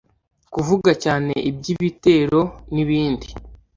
[0.53, 2.41] kuvuga cyane iby’ibitero
[2.73, 3.27] n’ibindi”